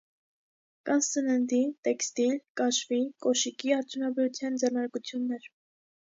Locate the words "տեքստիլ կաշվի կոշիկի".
1.87-3.75